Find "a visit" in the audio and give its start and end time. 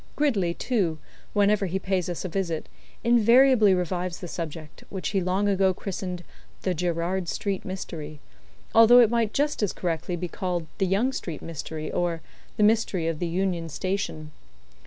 2.25-2.67